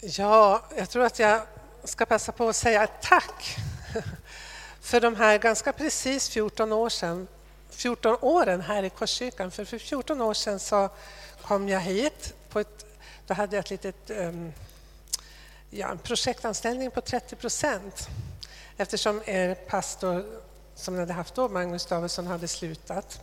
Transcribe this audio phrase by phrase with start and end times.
[0.00, 1.40] Ja, jag tror att jag
[1.84, 3.56] ska passa på att säga tack
[4.80, 7.28] för de här ganska precis 14 år sedan
[7.70, 9.50] 14 åren här i Korskyrkan.
[9.50, 10.88] För, för 14 år sedan så
[11.42, 12.34] kom jag hit.
[12.48, 12.86] På ett,
[13.26, 14.52] då hade jag ett litet, um,
[15.70, 18.08] ja, en projektanställning på 30 procent
[18.76, 20.24] eftersom er pastor
[20.74, 23.20] som ni hade haft då, Magnus Davidsson, hade slutat.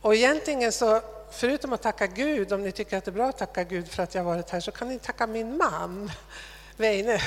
[0.00, 1.00] Och egentligen så,
[1.30, 4.02] förutom att tacka Gud, om ni tycker att det är bra att tacka Gud för
[4.02, 6.10] att jag varit här, så kan ni tacka min man,
[6.76, 7.18] Veine.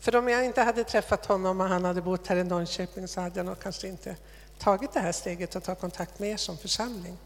[0.00, 3.20] För om jag inte hade träffat honom och han hade bott här i Norrköping så
[3.20, 4.16] hade jag nog kanske inte
[4.58, 7.18] tagit det här steget att ta kontakt med er som församling.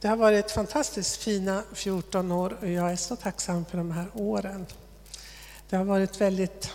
[0.00, 4.10] Det har varit fantastiskt fina 14 år och jag är så tacksam för de här
[4.14, 4.66] åren.
[5.68, 6.70] Det har varit väldigt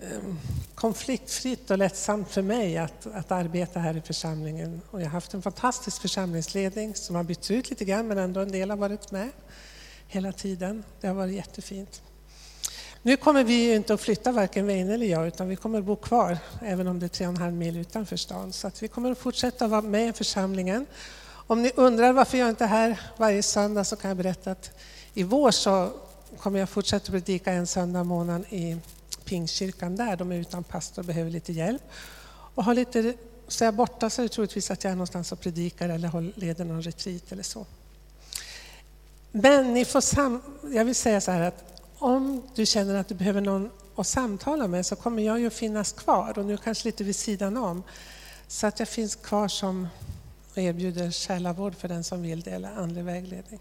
[0.00, 0.38] Ehm,
[0.74, 4.80] konfliktfritt och lättsamt för mig att, att arbeta här i församlingen.
[4.90, 8.40] Och jag har haft en fantastisk församlingsledning som har bytts ut lite grann men ändå
[8.40, 9.28] en del har varit med
[10.06, 10.84] hela tiden.
[11.00, 12.02] Det har varit jättefint.
[13.02, 15.96] Nu kommer vi inte att flytta, varken Veine eller jag, utan vi kommer att bo
[15.96, 18.52] kvar, även om det är tre och en halv mil utanför stan.
[18.52, 20.86] Så att vi kommer att fortsätta vara med i församlingen.
[21.28, 24.70] Om ni undrar varför jag inte är här varje söndag så kan jag berätta att
[25.14, 25.90] i vår så
[26.38, 28.76] kommer jag fortsätta predika en söndag i månaden i
[29.26, 30.16] Pingstkyrkan där.
[30.16, 31.82] De är utan pastor och behöver lite hjälp.
[32.54, 33.14] Och har lite,
[33.48, 36.38] så är jag borta så är det troligtvis att jag är någonstans och predikar eller
[36.40, 37.66] leder någon retreat eller så.
[39.32, 43.14] Men ni får sam jag vill säga så här att om du känner att du
[43.14, 47.04] behöver någon att samtala med så kommer jag ju finnas kvar och nu kanske lite
[47.04, 47.82] vid sidan om.
[48.48, 49.88] Så att jag finns kvar som
[50.54, 53.60] erbjuder själavård för den som vill det eller andlig vägledning.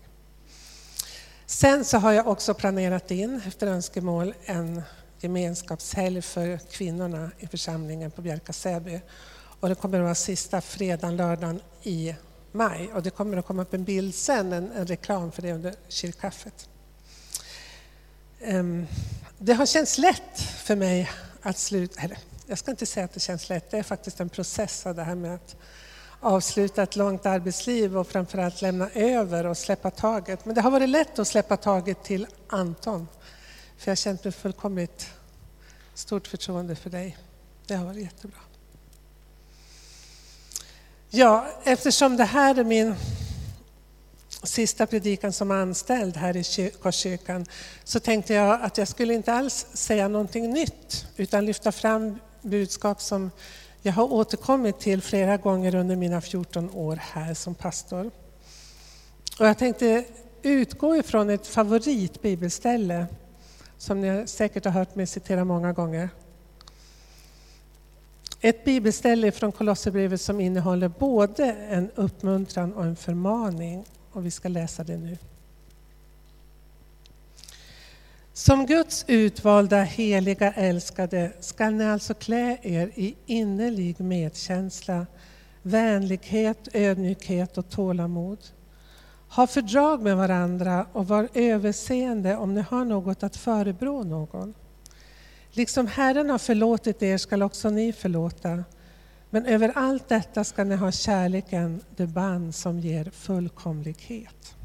[1.46, 4.82] Sen så har jag också planerat in efter önskemål en
[5.20, 9.02] gemenskapshelg för kvinnorna i församlingen på Bjärka Säby.
[9.60, 12.16] Och det kommer att vara sista fredagen, lördagen i
[12.52, 12.90] maj.
[12.94, 15.74] Och det kommer att komma upp en bild sen, en, en reklam för det under
[15.88, 16.70] kyrkkaffet.
[18.42, 18.88] Um,
[19.38, 23.20] det har känts lätt för mig att sluta, eller jag ska inte säga att det
[23.20, 25.56] känns lätt, det är faktiskt en process av det här med att
[26.20, 30.46] avsluta ett långt arbetsliv och framförallt lämna över och släppa taget.
[30.46, 33.08] Men det har varit lätt att släppa taget till Anton,
[33.78, 35.10] för jag har känt mig fullkomligt
[35.94, 37.18] stort förtroende för dig.
[37.68, 38.40] Det har varit jättebra.
[41.10, 42.96] Ja, eftersom det här är min
[44.44, 47.46] sista predikan som anställd här i Korskyrkan
[47.84, 53.02] så tänkte jag att jag skulle inte alls säga någonting nytt utan lyfta fram budskap
[53.02, 53.32] som
[53.82, 58.12] jag har återkommit till flera gånger under mina 14 år här som pastor.
[59.40, 60.06] Och jag tänkte
[60.42, 63.08] utgå ifrån ett favoritbibelställe
[63.78, 66.10] som ni säkert har hört mig citera många gånger.
[68.42, 74.50] Ett bibelställe från Kolosserbrevet som innehåller både en uppmuntran och en förmaning och vi ska
[74.50, 75.18] läsa det nu.
[78.34, 85.06] Som Guds utvalda, heliga, älskade skall ni alltså klä er i innerlig medkänsla,
[85.62, 88.40] vänlighet, ödmjukhet och tålamod.
[89.36, 94.54] Ha fördrag med varandra och var överseende om ni har något att förebrå någon.
[95.52, 98.64] Liksom Herren har förlåtit er skall också ni förlåta.
[99.30, 104.56] Men över allt detta ska ni ha kärleken, det band som ger fullkomlighet.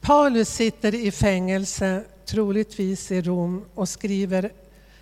[0.00, 4.52] Paulus sitter i fängelse, troligtvis i Rom, och skriver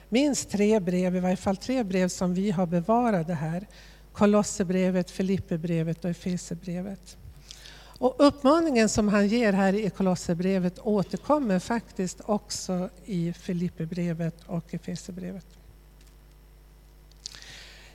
[0.08, 3.66] minst tre brev, i varje fall tre brev som vi har bevarade här.
[4.12, 7.16] Kolosserbrevet, Filipperbrevet och Efesierbrevet.
[7.98, 15.46] Och uppmaningen som han ger här i Kolosserbrevet återkommer faktiskt också i Filipperbrevet och Efesierbrevet.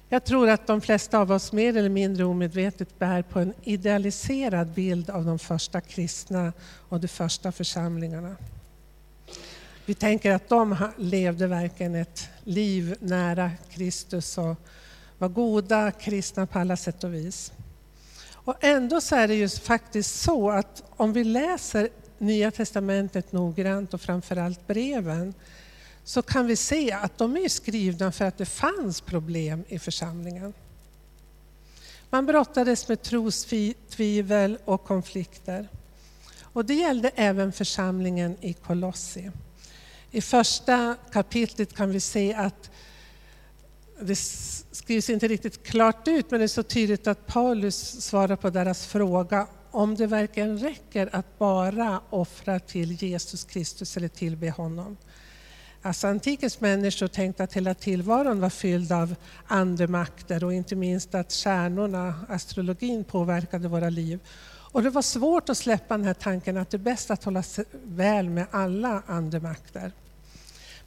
[0.10, 4.68] Jag tror att de flesta av oss mer eller mindre omedvetet bär på en idealiserad
[4.68, 6.54] bild av de första kristna
[6.90, 8.36] och de första församlingarna.
[9.86, 14.56] Vi tänker att de levde verkligen ett liv nära Kristus och
[15.18, 17.52] var goda kristna på alla sätt och vis.
[18.46, 23.94] Och ändå så är det ju faktiskt så att om vi läser Nya Testamentet noggrant
[23.94, 25.34] och framförallt breven
[26.04, 30.54] så kan vi se att de är skrivna för att det fanns problem i församlingen.
[32.10, 35.68] Man brottades med trostvivel och konflikter.
[36.42, 39.32] Och det gällde även församlingen i Kolossi.
[40.12, 42.72] I första kapitlet kan vi se att
[44.02, 44.16] det
[44.72, 48.86] skrivs inte riktigt klart ut, men det är så tydligt att Paulus svarar på deras
[48.86, 54.98] fråga om det verkligen räcker att bara offra till Jesus Kristus eller tillbe honom.
[55.82, 59.16] Alltså antikens människor tänkte att hela tillvaron var fylld av
[59.48, 64.20] andemakter och inte minst att stjärnorna, astrologin, påverkade våra liv.
[64.74, 67.44] Och det var svårt att släppa den här tanken att det är bäst att hålla
[67.44, 69.92] sig väl med alla andemakter.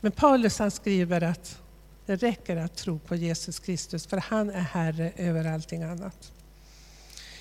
[0.00, 1.58] Men Paulus han skriver att
[2.06, 6.32] det räcker att tro på Jesus Kristus, för han är Herre över allting annat.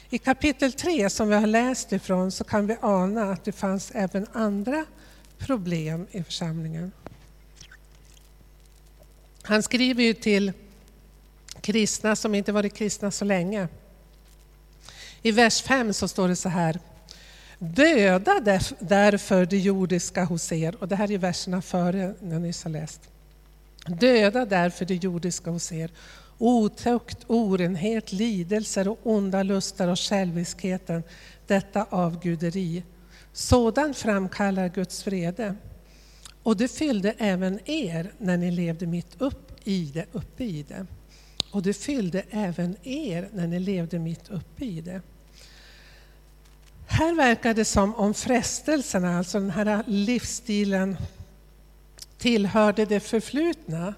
[0.09, 3.91] I kapitel 3 som vi har läst ifrån så kan vi ana att det fanns
[3.91, 4.85] även andra
[5.37, 6.91] problem i församlingen.
[9.41, 10.53] Han skriver ju till
[11.61, 13.67] kristna som inte varit kristna så länge.
[15.21, 16.79] I vers 5 så står det så här.
[17.59, 18.39] Döda
[18.79, 20.75] därför det jordiska hos er.
[20.75, 23.01] Och det här är verserna före, jag nyss har läst.
[23.85, 25.91] Döda därför det jordiska hos er.
[26.37, 31.03] Otukt, orenhet, lidelser och onda lustar och själviskheten,
[31.47, 32.83] detta avguderi.
[33.33, 35.55] Sådant framkallar Guds vrede.
[36.43, 40.85] Och det fyllde även er när ni levde mitt upp i det, uppe i det.
[41.51, 45.01] Och det fyllde även er när ni levde mitt uppe i det.
[46.87, 50.97] Här verkar det som om frestelserna, alltså den här livsstilen,
[52.25, 53.93] tillhörde det förflutna.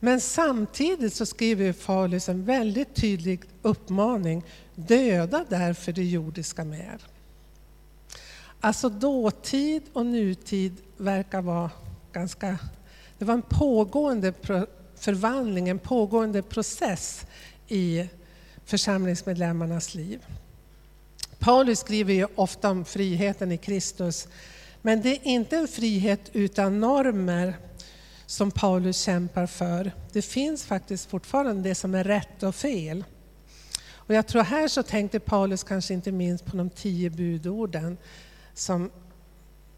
[0.00, 4.44] Men samtidigt så skriver Paulus en väldigt tydlig uppmaning,
[4.74, 6.98] döda därför det jordiska med
[8.60, 11.70] Alltså dåtid och nutid verkar vara
[12.12, 12.58] ganska...
[13.18, 14.32] Det var en pågående
[14.96, 17.26] förvandling, en pågående process
[17.68, 18.08] i
[18.64, 20.26] församlingsmedlemmarnas liv.
[21.38, 24.28] Paulus skriver ju ofta om friheten i Kristus,
[24.86, 27.56] men det är inte en frihet utan normer
[28.26, 29.92] som Paulus kämpar för.
[30.12, 33.04] Det finns faktiskt fortfarande det som är rätt och fel.
[33.92, 37.96] Och jag tror här så tänkte Paulus kanske inte minst på de tio budorden,
[38.54, 38.90] som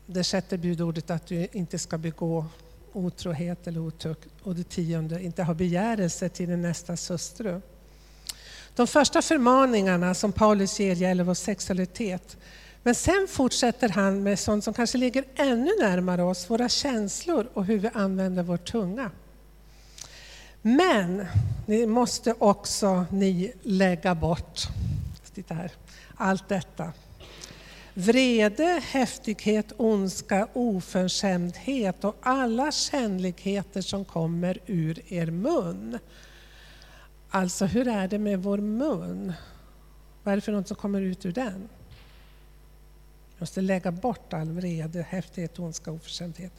[0.07, 2.47] det sjätte budordet att du inte ska begå
[2.93, 7.61] otrohet eller otukt och det tionde, inte ha begärelse till din nästas hustru.
[8.75, 12.37] De första förmaningarna som Paulus ger gäller vår sexualitet.
[12.87, 17.65] Men sen fortsätter han med sånt som kanske ligger ännu närmare oss, våra känslor och
[17.65, 19.11] hur vi använder vår tunga.
[20.63, 21.27] Men
[21.67, 24.61] ni måste också ni lägga bort,
[25.35, 25.73] titta här,
[26.17, 26.93] allt detta.
[27.95, 35.99] Vrede, häftighet, ondska, oförskämdhet och alla kännligheter som kommer ur er mun.
[37.31, 39.33] Alltså hur är det med vår mun?
[40.23, 41.69] Vad är det för något som kommer ut ur den?
[43.39, 46.53] Vi måste lägga bort all vrede, häftighet, ondska och oförskämdhet.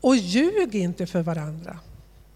[0.00, 1.78] Och ljug inte för varandra.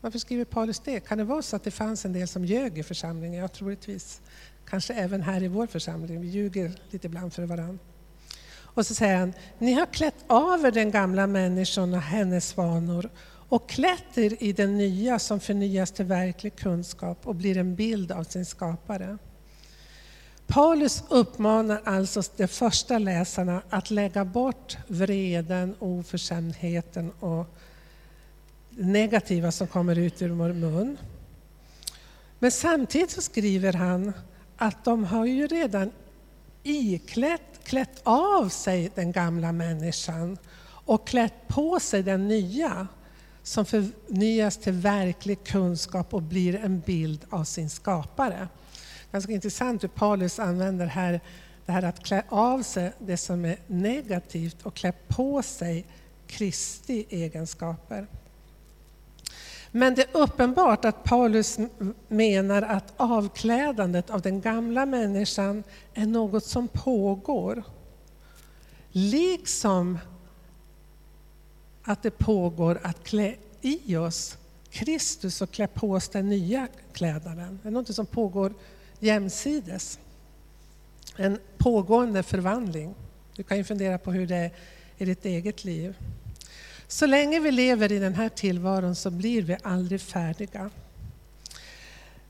[0.01, 1.01] Varför skriver Paulus det?
[1.01, 3.41] Kan det vara så att det fanns en del som ljög i församlingen?
[3.41, 4.21] Ja, troligtvis.
[4.65, 6.21] Kanske även här i vår församling.
[6.21, 7.79] Vi ljuger lite ibland för varandra.
[8.77, 13.11] Och så säger han, ni har klätt av er den gamla människan och hennes vanor
[13.49, 18.13] och klätt er i den nya som förnyas till verklig kunskap och blir en bild
[18.13, 19.19] av sin skapare.
[20.47, 27.47] Paulus uppmanar alltså de första läsarna att lägga bort vreden, oförskämdheten och
[28.71, 30.99] det negativa som kommer ut ur vår mun.
[32.39, 34.13] Men samtidigt så skriver han
[34.57, 35.91] att de har ju redan
[36.63, 40.39] iklätt, klätt av sig den gamla människan
[40.69, 42.89] och klätt på sig den nya
[43.43, 48.49] som förnyas till verklig kunskap och blir en bild av sin skapare.
[49.17, 51.21] Ganska intressant hur Paulus använder här
[51.67, 55.87] det här att klä av sig det som är negativt och klä på sig
[56.27, 58.07] Kristi egenskaper.
[59.71, 61.59] Men det är uppenbart att Paulus
[62.09, 65.63] menar att avklädandet av den gamla människan
[65.95, 67.63] är något som pågår.
[68.91, 69.99] Liksom
[71.83, 74.37] att det pågår att klä i oss
[74.71, 77.59] Kristus och klä på oss den nya klädnaden.
[77.63, 78.55] Det är något som pågår
[79.01, 79.99] jämsides.
[81.17, 82.95] En pågående förvandling.
[83.37, 84.51] Du kan ju fundera på hur det är
[84.99, 85.97] i ditt eget liv.
[86.89, 90.71] Så länge vi lever i den här tillvaron så blir vi aldrig färdiga.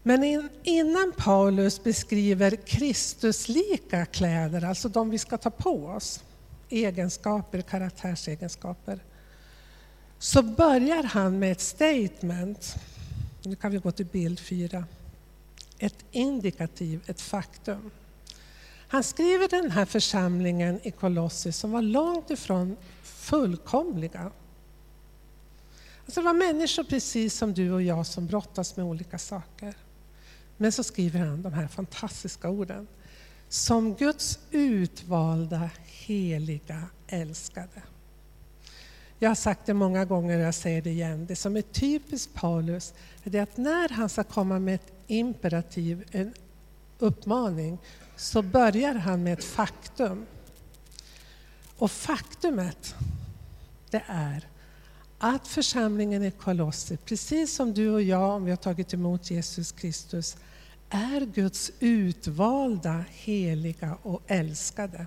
[0.03, 6.25] Men innan Paulus beskriver Kristuslika kläder, alltså de vi ska ta på oss,
[6.69, 9.01] egenskaper, karaktärsegenskaper,
[10.19, 12.75] så börjar han med ett statement.
[13.43, 14.85] Nu kan vi gå till bild fyra.
[15.79, 17.91] Ett indikativ, ett faktum.
[18.89, 24.31] Han skriver den här församlingen i Kolossi som var långt ifrån fullkomliga.
[26.05, 29.75] Alltså det var människor precis som du och jag som brottas med olika saker.
[30.57, 32.87] Men så skriver han de här fantastiska orden.
[33.49, 37.83] Som Guds utvalda, heliga, älskade.
[39.19, 41.27] Jag har sagt det många gånger och jag säger det igen.
[41.27, 46.05] Det som är typiskt Paulus är det att när han ska komma med ett imperativ,
[46.11, 46.35] en
[46.99, 47.79] uppmaning,
[48.17, 50.27] så börjar han med ett faktum.
[51.77, 52.95] Och faktumet,
[53.91, 54.47] det är
[55.19, 59.73] att församlingen i Kolosser, precis som du och jag, om vi har tagit emot Jesus
[59.73, 60.37] Kristus,
[60.91, 65.07] är Guds utvalda, heliga och älskade.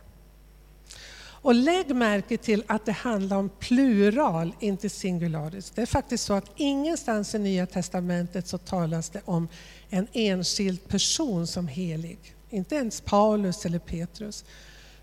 [1.42, 5.72] Och lägg märke till att det handlar om plural, inte singularis.
[5.76, 9.48] Det är faktiskt så att ingenstans i Nya Testamentet så talas det om
[9.90, 12.36] en enskild person som helig.
[12.50, 14.46] Inte ens Paulus eller Petrus.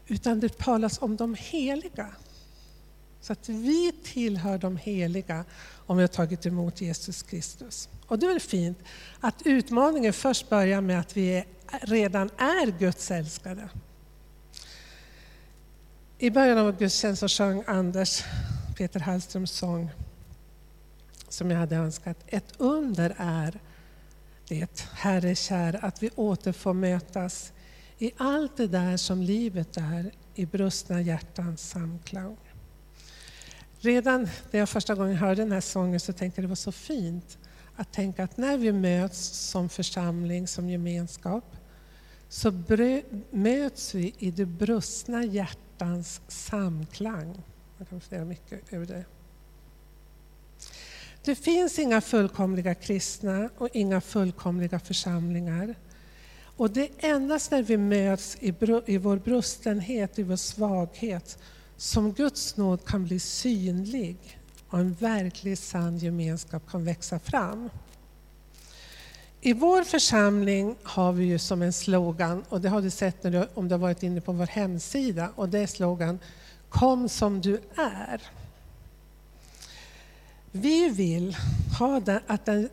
[0.06, 2.08] Utan det talas om de heliga.
[3.20, 5.44] Så att vi tillhör de heliga
[5.86, 7.88] om vi har tagit emot Jesus Kristus.
[8.06, 8.78] Och det är fint
[9.20, 11.44] att utmaningen först börjar med att vi
[11.80, 13.68] redan är Guds älskade.
[16.18, 18.24] I början av gudstjänsten sjöng Anders
[18.76, 19.90] Peter Hallströms sång
[21.28, 22.16] som jag hade önskat.
[22.26, 23.60] Ett under är
[24.48, 27.52] det, Herre kär, att vi åter får mötas
[27.98, 32.36] i allt det där som livet är, i brustna hjärtans samklang.
[33.78, 36.72] Redan när jag första gången hörde den här sången så tänkte jag det var så
[36.72, 37.38] fint
[37.76, 41.56] att tänka att när vi möts som församling, som gemenskap,
[42.28, 42.52] så
[43.30, 47.42] möts vi i det brustna hjärtat hjärtans samklang.
[47.78, 49.04] Man kan fundera mycket över det.
[51.24, 55.74] Det finns inga fullkomliga kristna och inga fullkomliga församlingar.
[56.56, 58.54] Och det är endast när vi möts i,
[58.86, 61.38] i vår brustenhet, i vår svaghet,
[61.76, 67.70] som Guds nåd kan bli synlig och en verklig sann gemenskap kan växa fram.
[69.46, 73.30] I vår församling har vi ju som en slogan, och det har du sett när
[73.30, 76.18] du, om du har varit inne på vår hemsida, och det är slogan
[76.68, 78.22] Kom som du är.
[80.50, 81.36] Vi vill
[81.78, 82.68] ha den, att den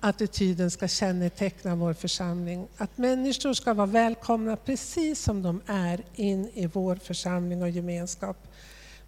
[0.00, 2.66] attityden ska känneteckna vår församling.
[2.76, 8.36] Att människor ska vara välkomna precis som de är in i vår församling och gemenskap.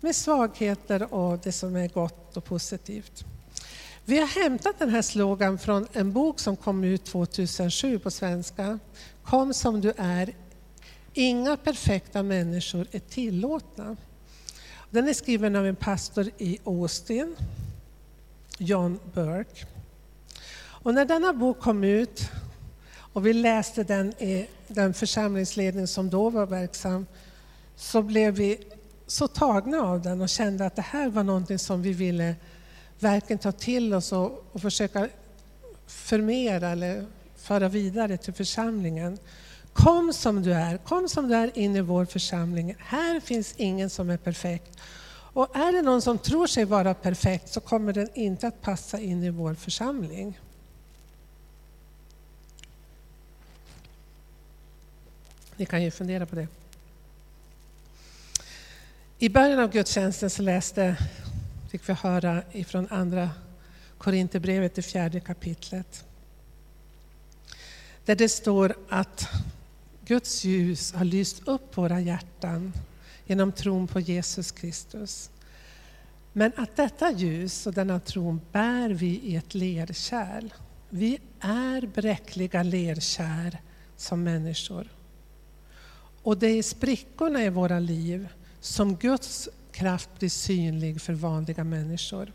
[0.01, 3.25] Med svagheter och det som är gott och positivt.
[4.05, 8.79] Vi har hämtat den här slogan från en bok som kom ut 2007 på svenska.
[9.25, 10.35] Kom som du är.
[11.13, 13.97] Inga perfekta människor är tillåtna.
[14.91, 17.37] Den är skriven av en pastor i Austin,
[18.59, 19.67] John Burke.
[20.59, 22.31] Och när denna bok kom ut
[22.95, 27.07] och vi läste den i den församlingsledning som då var verksam,
[27.77, 28.59] så blev vi
[29.07, 32.35] så tagna av den och kände att det här var någonting som vi ville
[33.03, 35.09] verkligen ta till oss och, och försöka
[35.87, 37.07] förmera eller
[37.37, 39.19] föra vidare till församlingen.
[39.73, 42.75] Kom som du är, kom som du är in i vår församling.
[42.79, 44.79] Här finns ingen som är perfekt.
[45.35, 49.01] Och är det någon som tror sig vara perfekt så kommer den inte att passa
[49.01, 50.41] in i vår församling.
[55.57, 56.49] Ni kan ju fundera på det.
[59.19, 60.97] I början av gudstjänsten så läste,
[61.73, 63.31] fick vi höra ifrån andra
[63.99, 66.05] Korinthierbrevet, det fjärde kapitlet.
[68.05, 69.29] Där det står att
[70.05, 72.73] Guds ljus har lyst upp våra hjärtan
[73.27, 75.31] genom tron på Jesus Kristus.
[76.33, 80.53] Men att detta ljus och denna tron bär vi i ett lerkärl.
[80.89, 83.57] Vi är bräckliga lerkärl
[83.97, 84.89] som människor.
[86.23, 88.29] Och det är sprickorna i våra liv
[88.61, 92.33] som Guds kraft blir synlig för vanliga människor.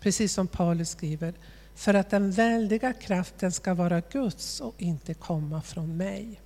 [0.00, 1.34] Precis som Paulus skriver,
[1.74, 6.40] för att den väldiga kraften ska vara Guds och inte komma från mig.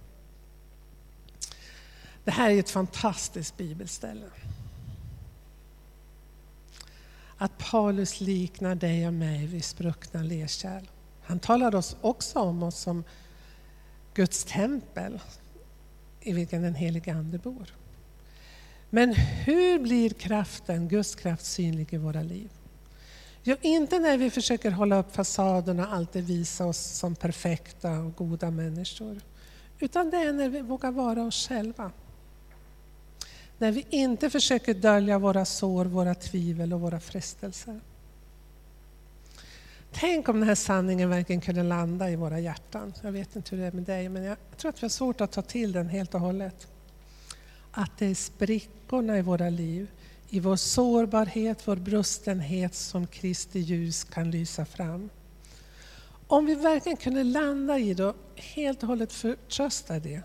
[2.24, 4.26] Det här är ett fantastiskt bibelställe.
[7.36, 10.84] Att Paulus liknar dig och mig vid spruckna lerkärl.
[11.22, 13.04] Han talar oss också om oss som
[14.14, 15.20] Guds tempel
[16.20, 17.83] i vilken den helige Ande bor.
[18.94, 22.50] Men hur blir kraften, Guds kraft synlig i våra liv?
[23.42, 28.16] Jo, inte när vi försöker hålla upp fasaderna och alltid visa oss som perfekta och
[28.16, 29.20] goda människor.
[29.78, 31.90] Utan det är när vi vågar vara oss själva.
[33.58, 37.80] När vi inte försöker dölja våra sår, våra tvivel och våra frestelser.
[39.92, 42.94] Tänk om den här sanningen verkligen kunde landa i våra hjärtan.
[43.02, 45.20] Jag vet inte hur det är med dig, men jag tror att vi har svårt
[45.20, 46.68] att ta till den helt och hållet.
[47.76, 49.90] Att det är sprickorna i våra liv,
[50.28, 55.10] i vår sårbarhet, vår brustenhet som Kristi ljus kan lysa fram.
[56.26, 60.22] Om vi verkligen kunde landa i det och helt och hållet förtrösta det,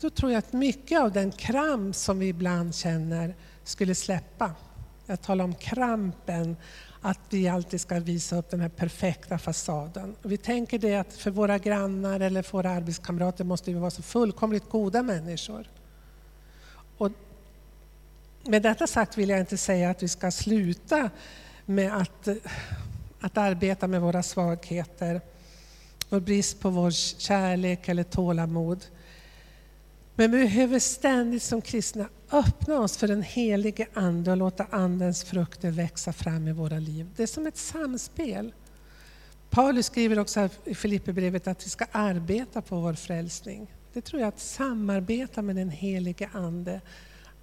[0.00, 4.54] då tror jag att mycket av den kramp som vi ibland känner skulle släppa.
[5.06, 6.56] Jag talar om krampen
[7.00, 10.16] att vi alltid ska visa upp den här perfekta fasaden.
[10.22, 13.90] Och vi tänker det att för våra grannar eller för våra arbetskamrater måste vi vara
[13.90, 15.66] så fullkomligt goda människor.
[17.00, 17.12] Och
[18.42, 21.10] med detta sagt vill jag inte säga att vi ska sluta
[21.66, 22.28] med att,
[23.20, 25.20] att arbeta med våra svagheter
[26.08, 26.90] och brist på vår
[27.20, 28.84] kärlek eller tålamod.
[30.14, 35.24] Men vi behöver ständigt som kristna öppna oss för den helige Ande och låta Andens
[35.24, 37.06] frukter växa fram i våra liv.
[37.16, 38.52] Det är som ett samspel.
[39.50, 43.66] Paulus skriver också i Filipperbrevet att vi ska arbeta på vår frälsning.
[43.92, 46.80] Det tror jag att samarbeta med den helige Ande,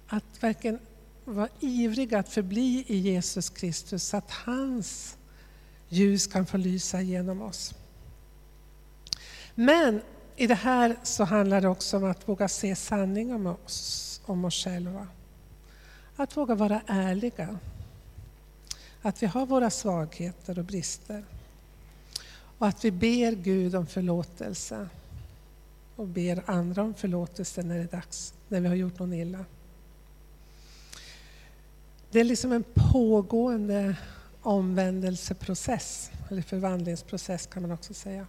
[0.06, 0.78] att verkligen
[1.24, 5.16] vara ivriga att förbli i Jesus Kristus så att hans
[5.88, 7.74] ljus kan få lysa genom oss.
[9.54, 10.00] Men
[10.36, 14.44] i det här så handlar det också om att våga se sanning om oss, om
[14.44, 15.06] oss själva.
[16.16, 17.58] Att våga vara ärliga.
[19.02, 21.24] Att vi har våra svagheter och brister.
[22.58, 24.88] Och att vi ber Gud om förlåtelse.
[25.98, 29.44] Och ber andra om förlåtelse när det är dags, när vi har gjort någon illa.
[32.10, 33.96] Det är liksom en pågående
[34.42, 38.26] omvändelseprocess, eller förvandlingsprocess kan man också säga.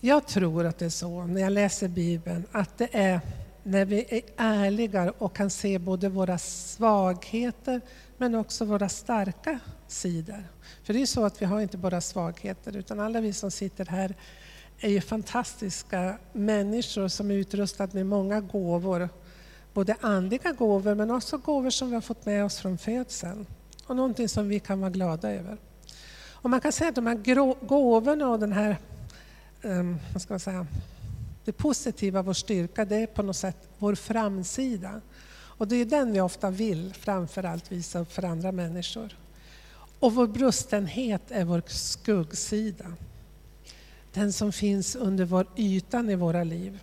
[0.00, 3.20] Jag tror att det är så, när jag läser Bibeln, att det är
[3.62, 7.80] när vi är ärliga och kan se både våra svagheter
[8.16, 9.58] men också våra starka
[9.88, 10.44] sidor.
[10.82, 13.50] För det är ju så att vi har inte bara svagheter utan alla vi som
[13.50, 14.14] sitter här
[14.80, 19.08] är ju fantastiska människor som är utrustade med många gåvor.
[19.72, 23.46] Både andliga gåvor men också gåvor som vi har fått med oss från födseln.
[23.86, 25.58] Och någonting som vi kan vara glada över.
[26.42, 28.76] Och man kan säga att de här gåvorna och den här
[29.62, 30.66] um, vad ska man säga,
[31.44, 35.00] det positiva, vår styrka, det är på något sätt vår framsida.
[35.32, 39.16] Och det är den vi ofta vill framför allt visa upp för andra människor.
[39.98, 42.86] Och vår brustenhet är vår skuggsida.
[44.12, 46.80] Den som finns under vår ytan i våra liv.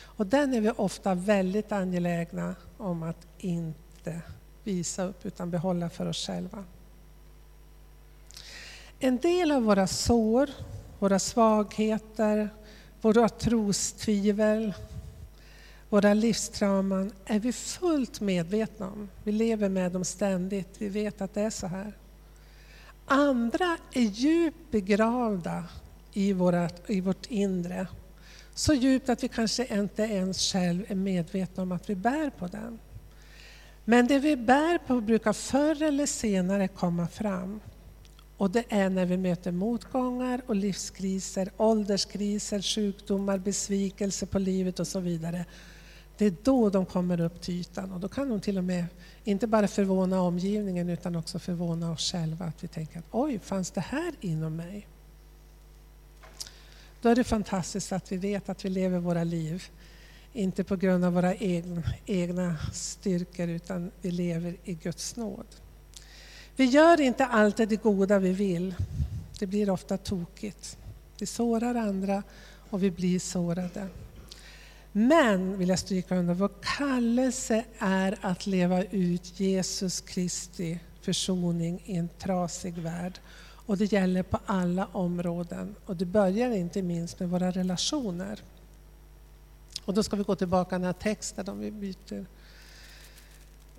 [0.00, 4.20] Och den är vi ofta väldigt angelägna om att inte
[4.64, 6.64] visa upp utan behålla för oss själva.
[8.98, 10.50] En del av våra sår
[11.02, 12.50] våra svagheter,
[13.00, 14.74] våra trostvivel,
[15.88, 19.08] våra livstrauman är vi fullt medvetna om.
[19.24, 21.92] Vi lever med dem ständigt, vi vet att det är så här.
[23.06, 25.64] Andra är djupt begravda
[26.12, 27.86] i, våra, i vårt inre.
[28.54, 32.46] Så djupt att vi kanske inte ens själv är medvetna om att vi bär på
[32.46, 32.78] den.
[33.84, 37.60] Men det vi bär på brukar förr eller senare komma fram.
[38.36, 44.86] Och det är när vi möter motgångar och livskriser, ålderskriser, sjukdomar, besvikelse på livet och
[44.86, 45.44] så vidare.
[46.16, 48.84] Det är då de kommer upp till ytan och då kan de till och med
[49.24, 52.44] inte bara förvåna omgivningen utan också förvåna oss själva.
[52.44, 54.86] Att vi tänker att oj, fanns det här inom mig?
[57.02, 59.64] Då är det fantastiskt att vi vet att vi lever våra liv,
[60.32, 65.46] inte på grund av våra egna, egna styrkor utan vi lever i Guds nåd.
[66.56, 68.74] Vi gör inte alltid det goda vi vill.
[69.38, 70.78] Det blir ofta tokigt.
[71.18, 72.22] Vi sårar andra
[72.70, 73.88] och vi blir sårade.
[74.92, 81.96] Men, vill jag stryka under, vår kallelse är att leva ut Jesus Kristi försoning i
[81.96, 83.18] en trasig värld.
[83.66, 85.74] Och det gäller på alla områden.
[85.86, 88.40] Och det börjar inte minst med våra relationer.
[89.84, 92.26] Och då ska vi gå tillbaka till den här texten om vi byter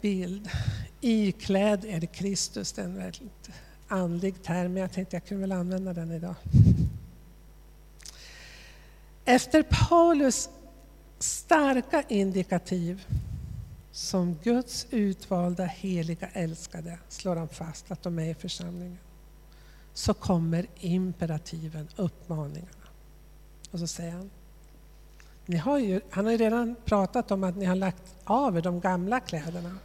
[0.02, 0.50] bild.
[1.02, 3.50] Ikläd är Kristus, det är en väldigt
[3.88, 6.36] andlig term, men jag tänkte jag kunde väl använda den idag.
[9.26, 10.50] Efter Paulus
[11.20, 13.06] starka indikativ
[13.92, 18.98] som Guds utvalda heliga älskade slår han fast att de är i församlingen.
[19.94, 22.88] Så kommer imperativen, uppmaningarna.
[23.72, 24.30] Och så säger han,
[25.46, 28.62] ni har ju, han har ju redan pratat om att ni har lagt av er
[28.62, 29.78] de gamla kläderna.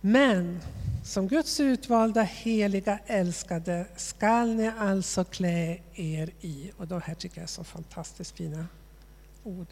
[0.00, 0.60] Men
[1.04, 7.38] som Guds utvalda, heliga, älskade skall ni alltså klä er i, och de här tycker
[7.38, 8.66] jag är så fantastiskt fina
[9.44, 9.66] ord,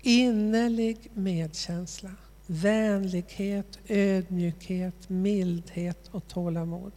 [0.00, 2.10] innerlig medkänsla,
[2.46, 6.92] vänlighet, ödmjukhet, mildhet och tålamod.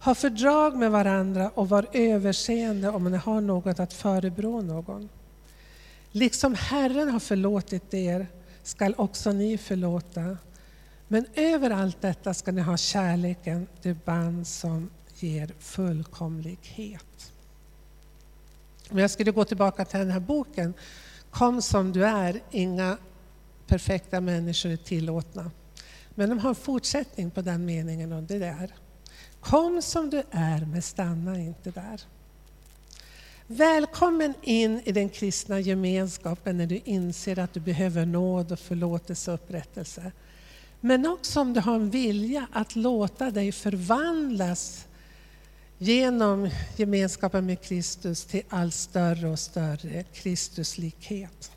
[0.00, 5.08] Ha fördrag med varandra och var överseende om ni har något att förebrå någon.
[6.12, 8.26] Liksom Herren har förlåtit er
[8.62, 10.38] skall också ni förlåta.
[11.08, 17.32] Men över allt detta ska ni ha kärleken, det band som ger fullkomlighet.
[18.90, 20.74] Om jag skulle gå tillbaka till den här boken,
[21.30, 22.98] Kom som du är, inga
[23.66, 25.50] perfekta människor är tillåtna.
[26.14, 28.74] Men de har en fortsättning på den meningen och det där.
[29.50, 32.00] Kom som du är, men stanna inte där.
[33.46, 39.30] Välkommen in i den kristna gemenskapen när du inser att du behöver nåd och förlåtelse
[39.30, 40.12] och upprättelse.
[40.80, 44.86] Men också om du har en vilja att låta dig förvandlas
[45.78, 51.52] genom gemenskapen med Kristus till allt större och större Kristuslikhet.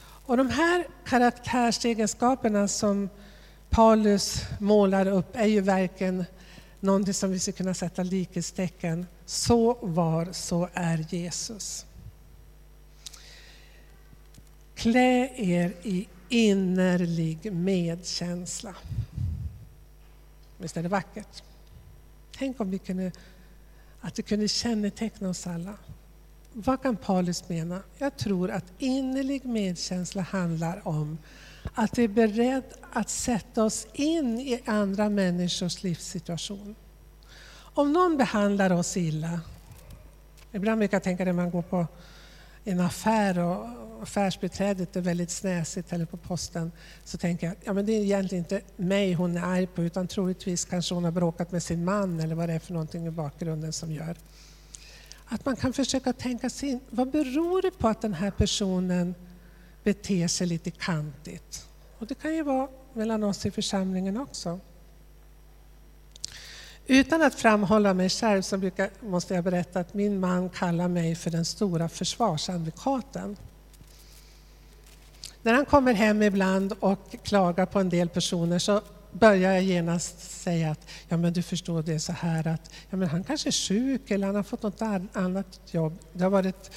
[0.00, 3.08] Och de här karaktärsegenskaperna som
[3.70, 6.24] Paulus målar upp är ju verkligen
[6.80, 9.06] någonting som vi ska kunna sätta likhetstecken.
[9.26, 11.86] Så var, så är Jesus.
[14.74, 18.74] Klä er i innerlig medkänsla.
[20.58, 21.42] Visst är det vackert?
[22.38, 23.12] Tänk om vi kunde,
[24.00, 25.74] att det kunde känneteckna oss alla.
[26.52, 27.82] Vad kan Paulus mena?
[27.98, 31.18] Jag tror att innerlig medkänsla handlar om
[31.74, 36.74] att vi är beredda att sätta oss in i andra människors livssituation.
[37.54, 39.40] Om någon behandlar oss illa,
[40.52, 41.86] ibland brukar jag tänka när man går på
[42.64, 43.66] en affär och
[44.02, 46.72] affärsbiträdet är väldigt snäsigt eller på posten
[47.04, 50.06] så tänker jag ja, men det är egentligen inte mig hon är arg på utan
[50.06, 53.10] troligtvis kanske hon har bråkat med sin man eller vad det är för någonting i
[53.10, 54.16] bakgrunden som gör.
[55.26, 59.14] Att man kan försöka tänka sig in, vad beror det på att den här personen
[59.88, 61.66] beter sig lite kantigt?
[61.98, 64.60] Och det kan ju vara mellan oss i församlingen också.
[66.86, 71.14] Utan att framhålla mig själv så brukar, måste jag berätta att min man kallar mig
[71.14, 73.36] för den stora försvarsadvokaten.
[75.42, 80.40] När han kommer hem ibland och klagar på en del personer så börjar jag genast
[80.42, 83.48] säga att ja, men du förstår det är så här att ja, men han kanske
[83.48, 85.98] är sjuk eller han har fått något annat jobb.
[86.12, 86.70] Det har varit,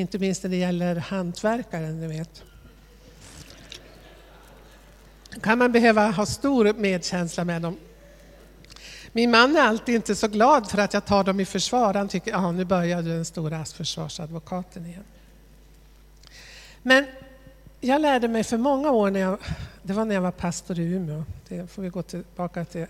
[0.00, 2.42] inte minst när det gäller hantverkaren, ni vet.
[5.42, 7.76] kan man behöva ha stor medkänsla med dem.
[9.12, 11.94] Min man är alltid inte så glad för att jag tar dem i försvar.
[11.94, 15.04] Han tycker att nu börjar du den stora försvarsadvokaten igen.
[16.82, 17.06] Men
[17.80, 19.38] jag lärde mig för många år, när jag,
[19.82, 22.86] det var när jag var pastor i Umeå, det får vi gå tillbaka till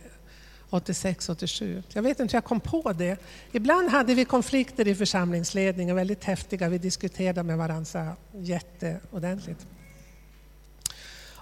[0.71, 1.83] 86, 87.
[1.93, 3.21] Jag vet inte hur jag kom på det.
[3.53, 6.69] Ibland hade vi konflikter i församlingsledningen, väldigt häftiga.
[6.69, 9.67] Vi diskuterade med varandra jätteordentligt.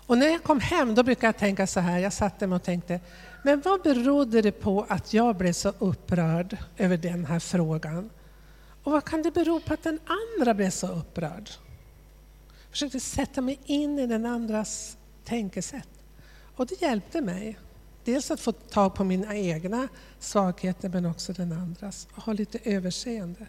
[0.07, 2.62] Och när jag kom hem då brukade jag tänka så här, jag satte mig och
[2.62, 3.01] tänkte,
[3.43, 8.11] men vad berodde det på att jag blev så upprörd över den här frågan?
[8.83, 11.51] Och vad kan det bero på att den andra blev så upprörd?
[12.62, 15.89] Jag försökte sätta mig in i den andras tänkesätt.
[16.57, 17.59] Och det hjälpte mig.
[18.07, 19.88] Dels att få tag på mina egna
[20.19, 22.09] svagheter men också den andras.
[22.14, 23.47] Och ha lite överseende.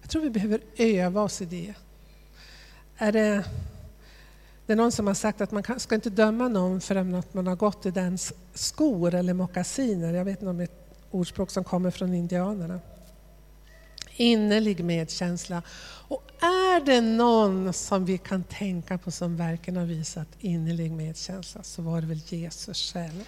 [0.00, 1.74] Jag tror vi behöver öva oss i det.
[2.96, 3.44] Är det
[4.66, 7.46] det är någon som har sagt att man ska inte döma någon förrän att man
[7.46, 10.14] har gått i dens skor eller mockasiner.
[10.14, 12.80] Jag vet inte om det är ett ordspråk som kommer från indianerna.
[14.16, 15.62] Innerlig medkänsla.
[16.08, 21.62] Och är det någon som vi kan tänka på som verkligen har visat innerlig medkänsla
[21.62, 23.24] så var det väl Jesus själv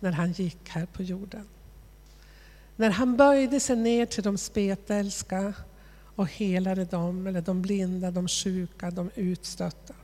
[0.00, 1.46] när han gick här på jorden.
[2.76, 5.54] När han böjde sig ner till de spetälska
[6.14, 9.94] och helade dem, eller de blinda, de sjuka, de utstötta.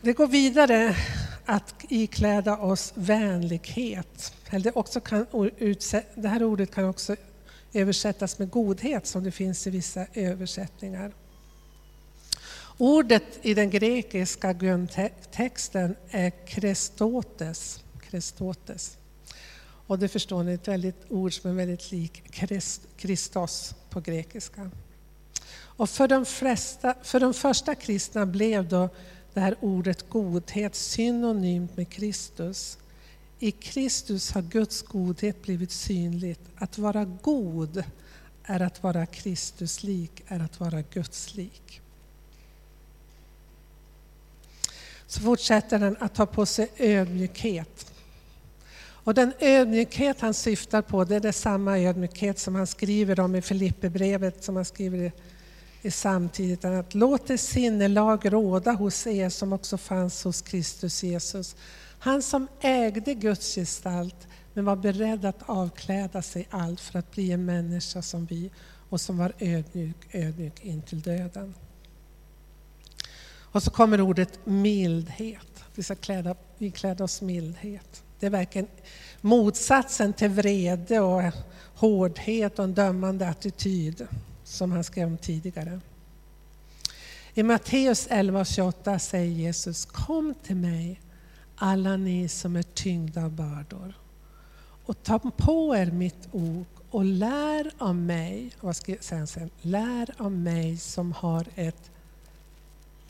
[0.00, 0.96] Det går vidare
[1.44, 4.34] att ikläda oss vänlighet.
[4.50, 5.26] Eller också kan,
[6.14, 7.16] det här ordet kan också
[7.72, 11.12] översättas med godhet som det finns i vissa översättningar.
[12.82, 17.80] Ordet i den grekiska grundtexten är krestotes.
[18.00, 18.96] krestotes.
[19.86, 22.22] Och det förstår ni, ett väldigt ord som är väldigt lik
[22.96, 24.70] Kristos på grekiska.
[25.54, 28.88] Och för de, flesta, för de första kristna blev då
[29.34, 32.78] det här ordet godhet synonymt med Kristus.
[33.38, 36.40] I Kristus har Guds godhet blivit synligt.
[36.56, 37.84] Att vara god
[38.44, 41.81] är att vara Kristus lik, är att vara Guds lik.
[45.12, 47.92] Så fortsätter den att ta på sig ödmjukhet.
[49.04, 53.34] Och den ödmjukhet han syftar på, det är det samma ödmjukhet som han skriver om
[53.34, 55.12] i Filipperbrevet, som han skriver
[55.82, 61.56] i samtidigt att låt det sinnelag råda hos er som också fanns hos Kristus Jesus.
[61.98, 67.32] Han som ägde Guds gestalt men var beredd att avkläda sig allt för att bli
[67.32, 68.50] en människa som vi
[68.88, 71.54] och som var ödmjuk, ödmjuk in till döden.
[73.52, 75.64] Och så kommer ordet mildhet.
[75.74, 78.02] Vi ska kläda, vi kläda oss mildhet.
[78.20, 78.68] Det är verkligen
[79.20, 81.22] motsatsen till vrede och
[81.74, 84.06] hårdhet och en dömande attityd
[84.44, 85.80] som han skrev om tidigare.
[87.34, 91.00] I Matteus 11.28 säger Jesus, kom till mig
[91.56, 93.94] alla ni som är tyngda av bördor
[94.84, 99.50] och ta på er mitt ok och lär av mig, vad ska jag säga sen?
[99.60, 101.90] Lär av mig som har ett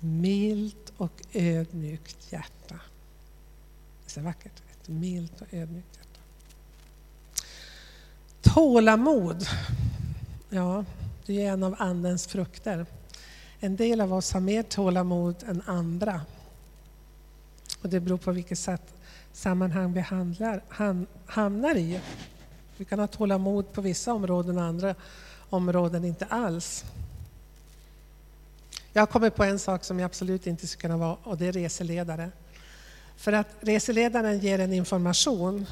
[0.02, 2.80] milt och ödmjukt hjärta.
[4.06, 6.20] Det är vackert, ett milt och ödmjukt hjärta.
[8.40, 9.46] Tålamod,
[10.50, 10.84] ja,
[11.26, 12.86] det är en av Andens frukter.
[13.60, 16.20] En del av oss har mer tålamod än andra.
[17.82, 18.94] Och det beror på vilket sätt
[19.32, 20.62] sammanhang vi handlar,
[21.26, 22.00] hamnar i.
[22.76, 24.94] Vi kan ha tålamod på vissa områden och andra
[25.50, 26.84] områden inte alls.
[28.92, 31.46] Jag har kommit på en sak som jag absolut inte skulle kunna vara och det
[31.46, 32.30] är reseledare.
[33.16, 35.66] För att reseledaren ger en information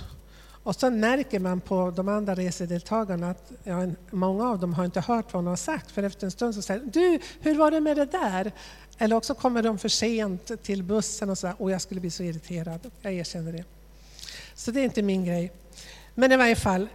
[0.62, 5.00] och så märker man på de andra resedeltagarna att ja, många av dem har inte
[5.00, 7.80] hört vad hon har sagt för efter en stund så säger du, hur var det
[7.80, 8.52] med det där?
[8.98, 12.22] Eller också kommer de för sent till bussen och så och jag skulle bli så
[12.22, 12.90] irriterad.
[13.02, 13.64] Jag erkänner det.
[14.54, 15.52] Så det är inte min grej.
[16.14, 16.88] Men i varje fall,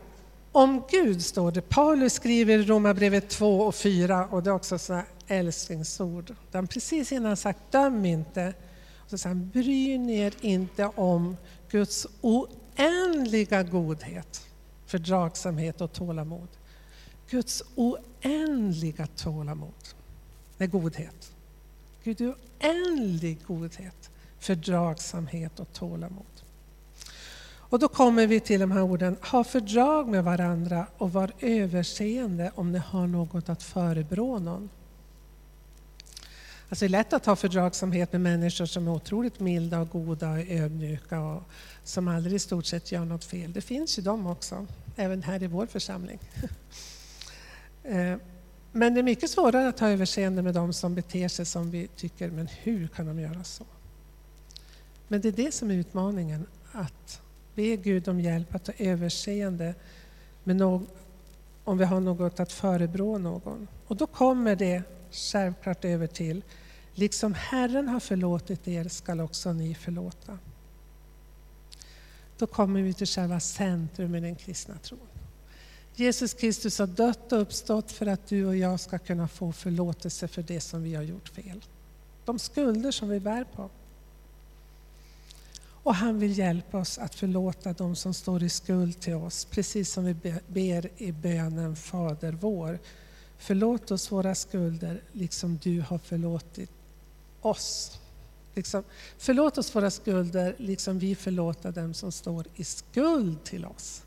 [0.56, 1.62] om Gud står det.
[1.62, 6.28] Paulus skriver i Romarbrevet 2 och 4 och det är också sådana älsklingsord.
[6.28, 8.54] Den han precis innan han sagt döm inte.
[8.98, 11.38] Och så säger han, bry er inte om
[11.70, 14.48] Guds oändliga godhet,
[14.86, 16.48] fördragsamhet och tålamod.
[17.30, 19.74] Guds oändliga tålamod,
[20.58, 21.34] med godhet.
[22.04, 26.35] Gud oändlig godhet, fördragsamhet och tålamod.
[27.70, 32.52] Och då kommer vi till de här orden, ha fördrag med varandra och var överseende
[32.56, 34.70] om ni har något att förebrå någon.
[36.70, 40.32] Alltså det är lätt att ha fördragsamhet med människor som är otroligt milda och goda
[40.32, 41.44] och ödmjuka och
[41.84, 43.54] som aldrig i stort sett gör något fel.
[43.54, 46.20] Det finns ju de också, även här i vår församling.
[47.88, 48.18] Eh,
[48.72, 51.88] men det är mycket svårare att ha överseende med de som beter sig som vi
[51.88, 53.66] tycker, men hur kan de göra så?
[55.08, 57.22] Men det är det som är utmaningen, att
[57.56, 59.76] be Gud om hjälp att ha överseende
[60.44, 60.88] med någon,
[61.64, 63.68] om vi har något att förebrå någon.
[63.88, 66.44] Och då kommer det självklart över till,
[66.94, 70.40] liksom Herren har förlåtit er skall också ni förlåta.
[72.38, 75.00] Då kommer vi till själva centrum i den kristna tron.
[75.96, 80.28] Jesus Kristus har dött och uppstått för att du och jag ska kunna få förlåtelse
[80.28, 81.62] för det som vi har gjort fel.
[82.26, 83.70] De skulder som vi bär på.
[85.86, 89.92] Och han vill hjälpa oss att förlåta dem som står i skuld till oss, precis
[89.92, 90.16] som vi
[90.48, 92.80] ber i bönen Fader vår.
[93.38, 96.70] Förlåt oss våra skulder, liksom du har förlåtit
[97.42, 98.00] oss.
[98.56, 98.84] Liksom,
[99.18, 104.04] förlåt oss våra skulder, liksom vi förlåter dem som står i skuld till oss.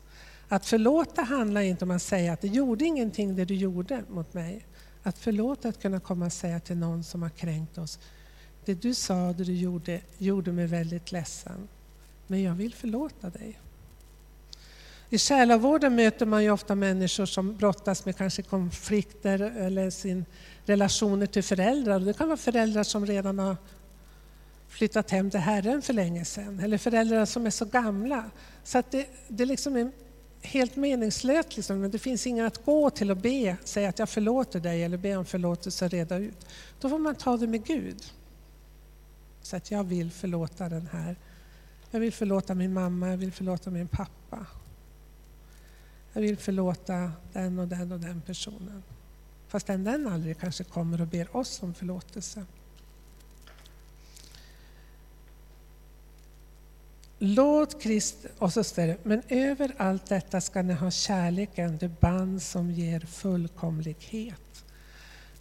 [0.47, 4.33] Att förlåta handlar inte om att säga att det gjorde ingenting det du gjorde mot
[4.33, 4.65] mig.
[5.03, 7.99] Att förlåta är att kunna komma och säga till någon som har kränkt oss,
[8.69, 11.67] det du sa, det du gjorde, gjorde mig väldigt ledsen.
[12.27, 13.59] Men jag vill förlåta dig.
[15.09, 20.25] I själavården möter man ju ofta människor som brottas med kanske konflikter eller sin
[20.65, 21.99] relationer till föräldrar.
[21.99, 23.57] Det kan vara föräldrar som redan har
[24.67, 26.59] flyttat hem till Herren för länge sedan.
[26.59, 28.29] Eller föräldrar som är så gamla.
[28.63, 29.91] Så att det, det liksom är
[30.41, 31.55] helt meningslöst.
[31.55, 31.81] Liksom.
[31.81, 34.97] Men det finns ingen att gå till och be, säga att jag förlåter dig eller
[34.97, 36.47] be om förlåtelse och reda ut.
[36.79, 38.03] Då får man ta det med Gud.
[39.49, 41.15] Så att jag vill förlåta den här.
[41.91, 44.45] Jag vill förlåta min mamma, jag vill förlåta min pappa.
[46.13, 48.83] Jag vill förlåta den och den och den personen.
[49.47, 52.45] Fast den, den aldrig kanske kommer och ber oss om förlåtelse.
[57.19, 58.25] Låt Krist...
[58.37, 62.71] och så står det, men över allt detta ska ni ha kärleken, det band som
[62.71, 64.65] ger fullkomlighet.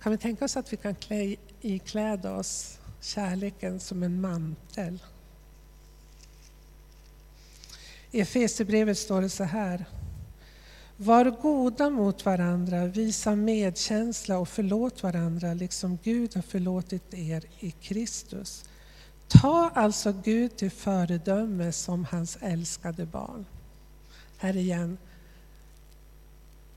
[0.02, 4.98] Kan vi tänka oss att vi kan klä, ikläda oss kärleken som en mantel?
[8.10, 9.84] I Efesierbrevet står det så här.
[10.96, 17.70] Var goda mot varandra, visa medkänsla och förlåt varandra liksom Gud har förlåtit er i
[17.70, 18.64] Kristus.
[19.28, 23.46] Ta alltså Gud till föredöme som hans älskade barn.
[24.38, 24.98] Här igen,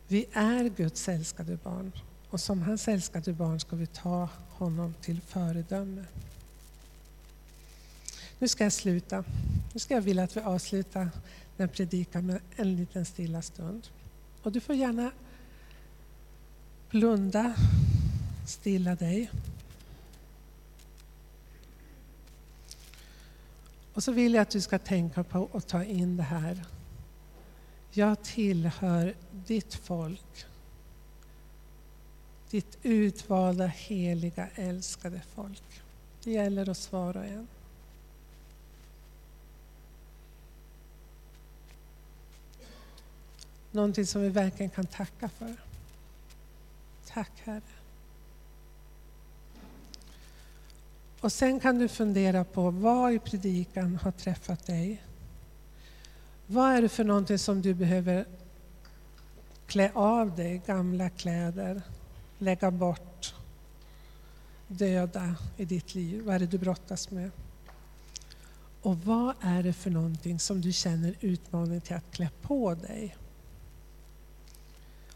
[0.07, 1.91] vi är Guds älskade barn
[2.31, 6.05] och som hans älskade barn ska vi ta honom till föredöme.
[8.39, 9.23] Nu ska jag sluta.
[9.73, 11.09] Nu ska jag vilja att vi avslutar
[11.57, 13.87] den predikan med en liten stilla stund.
[14.43, 15.11] Och du får gärna
[16.89, 17.53] blunda,
[18.47, 19.31] stilla dig.
[23.93, 26.65] Och så vill jag att du ska tänka på att ta in det här.
[27.91, 30.45] Jag tillhör ditt folk
[32.51, 35.63] ditt utvalda, heliga, älskade folk.
[36.23, 37.47] Det gäller oss var och en.
[43.71, 45.55] Någonting som vi verkligen kan tacka för.
[47.07, 47.61] Tack Herre.
[51.19, 55.03] Och sen kan du fundera på vad i predikan har träffat dig.
[56.47, 58.25] Vad är det för någonting som du behöver
[59.67, 61.81] klä av dig, gamla kläder,
[62.41, 63.35] lägga bort,
[64.67, 66.21] döda i ditt liv?
[66.25, 67.31] Vad är det du brottas med?
[68.81, 73.15] Och vad är det för någonting som du känner utmaning till att klä på dig?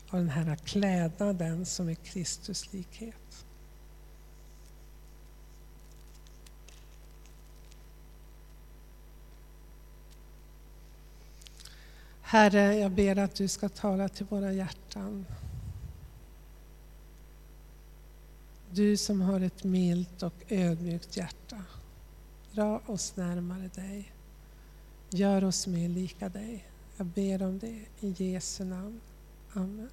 [0.09, 3.45] Av den här klädnaden som är Kristus likhet.
[12.21, 15.25] Herre, jag ber att du ska tala till våra hjärtan.
[18.75, 21.63] Du som har ett milt och ödmjukt hjärta.
[22.51, 24.13] Dra oss närmare dig.
[25.09, 26.67] Gör oss mer lika dig.
[26.97, 29.01] Jag ber om det i Jesu namn.
[29.53, 29.89] Amen.